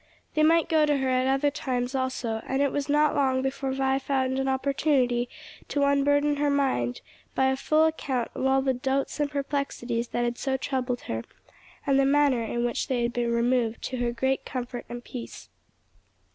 [0.33, 3.71] They might go to her at other times also, and it was not long before
[3.71, 5.29] Vi found an opportunity
[5.67, 7.01] to unburden her mind
[7.35, 11.21] by a full account of all the doubts and perplexities that had so troubled her,
[11.85, 15.49] and the manner in which they had been removed, to her great comfort and peace.